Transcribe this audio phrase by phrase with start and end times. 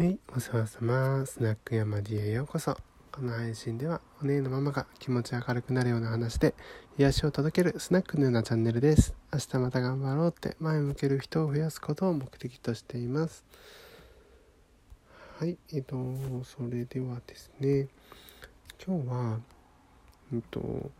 [0.00, 1.26] はい、お世話様。
[1.26, 2.74] スナック山 D へようこそ。
[3.12, 6.54] この配信では、お姉のママが気持ち明るくなるような話で、
[6.96, 9.14] 癒しを届けるスナックのようなチャンネルです。
[9.30, 13.44] 明日また頑張ろうって前向ける人を増やすことを目的としています。
[15.38, 15.96] はい、えっと、
[16.44, 17.88] それではですね、
[18.82, 19.40] 今日は、
[20.32, 20.92] えっと、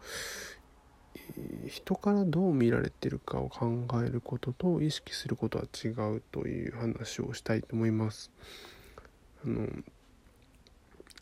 [1.66, 8.30] 人からどう見られてるかを考えることと意識することは違うという話をしたいと思います。
[9.44, 9.68] あの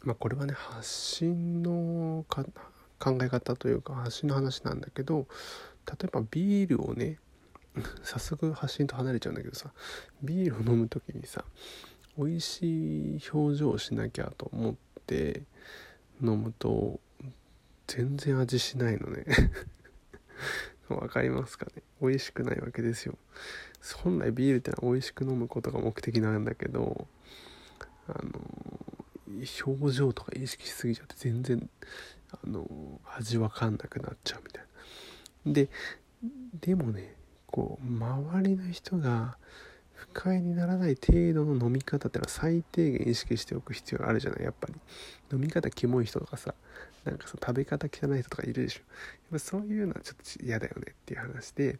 [0.04, 5.26] まあこれはね発信の考え方というか発信の話なんだけど
[5.86, 7.18] 例えばビールをね
[8.02, 9.72] 早速発信と離れちゃうんだけどさ
[10.22, 11.44] ビールを飲む時にさ
[12.16, 14.74] 美味しい表情をしなきゃと思っ
[15.06, 15.42] て
[16.20, 17.00] 飲むと
[17.86, 19.24] 全然味しないのね。
[20.88, 21.82] わかりますかね？
[22.00, 23.16] 美味しくないわけですよ。
[24.02, 27.06] 本来ビールってのは美味しく飲むことが目的なんだけど
[28.08, 28.40] あの
[29.66, 31.68] 表情とか意識しすぎちゃって全然
[32.32, 32.66] あの
[33.16, 34.64] 味わかんなくなっちゃうみたい
[35.46, 35.52] な。
[35.52, 35.68] で
[36.60, 37.14] でもね
[37.46, 39.36] こう周りの人が
[39.94, 44.74] 不快にならない程度の飲み方ってのは最低限意識しておく必要があるじゃないやっぱり。
[45.32, 46.54] 飲み方キモい人とかさ
[47.04, 48.80] なんかさ食べ方汚い人とかいるでしょ。
[48.80, 48.86] やっ
[49.32, 51.78] ぱそういうのはちょっと嫌だよねっていう話で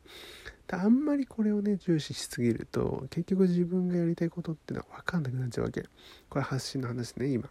[0.76, 5.84] あんまりこれをね重視しすぎると結局自分がやりたいことってのは分かんなくなっちゃうわけ。
[6.28, 7.48] これ発信の話ね今。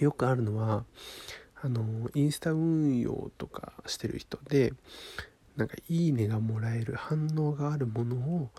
[0.00, 0.84] よくあるのは
[1.62, 4.72] あのインスタ運用とかしてる人で
[5.56, 8.50] なんかいいねがもらえる反応があるものを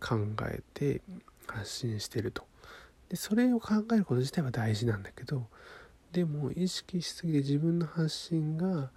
[0.00, 0.16] 考
[0.48, 1.02] えて
[1.46, 2.44] 発信してると。
[3.10, 5.48] でそれを考えること自体は大事なんだけど
[6.12, 8.90] でも意識しすぎて自分の発信が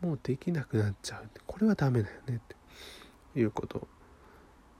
[0.00, 1.28] もうできなくなっちゃう。
[1.46, 2.59] これはダメだよねって。
[3.36, 3.86] いうこと。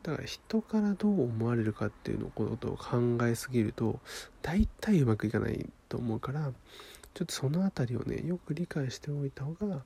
[0.02, 4.00] だから人からどう思われるかっていうのことを考えすぎると
[4.40, 6.52] 大体うまくいかないと思うから
[7.12, 9.82] ちょっとその辺りをねよく理解しておいた方が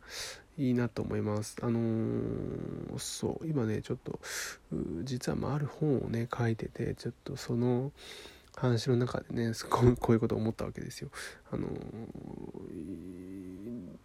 [0.57, 1.57] いいなと思います。
[1.63, 4.21] あのー、そう今ねちょっと
[5.03, 7.91] 実はまあある本をね書いててちょっとその
[8.55, 9.81] 話の中でねこ
[10.11, 11.11] ういうことを思ったわけですよ。
[11.51, 11.73] あのー、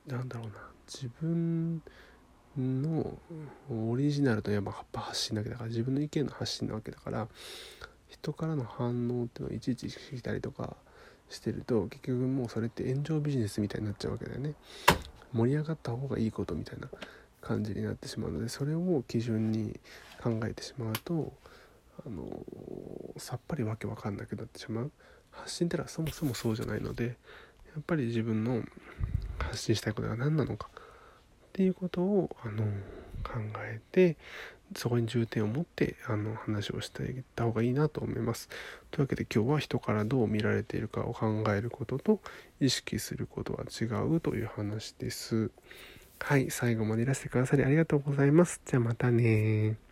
[0.08, 0.54] なんだろうな。
[0.88, 1.84] 自分
[2.58, 3.18] の
[4.10, 7.28] リジナルのやっぱ発信だけだから自分の意見の発信なわけだから
[8.08, 10.76] 人からの反応っていうのをいちいち意識したりとか
[11.30, 14.56] してると結局もうそれって炎上ビジネスみたいになっちゃうわけだよね。
[15.32, 16.90] 盛り上がった方がいいことみたいな
[17.40, 19.80] 感じになってしまうのでそれを基準に
[20.24, 21.32] 考えてしまうと
[22.04, 22.26] あの
[23.18, 24.92] さっぱりわけわかんなくなってしまう。
[25.30, 27.12] 発信ってのはそもそもそうじゃないのでや
[27.80, 28.64] っぱり自分の
[29.38, 32.66] 発信したいことが何なのかっていうことをあの
[33.24, 34.18] 考えて
[34.76, 38.50] そこに重点を持ってあの話をしていった方がいいなと思います。
[38.92, 42.20] というわけで今日は人からどう見られているかを考えることと
[42.60, 43.86] 意識することは違
[44.16, 45.52] うという話です。
[46.20, 48.62] はい、最後までいらしてくださりありがとうございます。
[48.66, 49.89] じゃあまたね